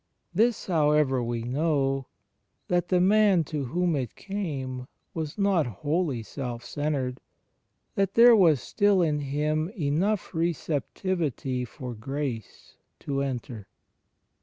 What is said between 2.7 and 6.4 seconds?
the man to whom it came was not wholly